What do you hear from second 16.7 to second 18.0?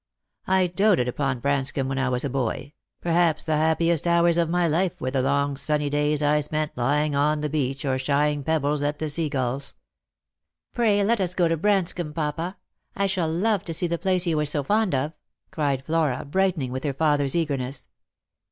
with her father's eagerness.